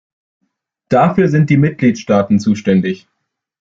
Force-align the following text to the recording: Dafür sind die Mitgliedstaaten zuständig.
Dafür 0.89 1.29
sind 1.29 1.51
die 1.51 1.57
Mitgliedstaaten 1.57 2.39
zuständig. 2.39 3.07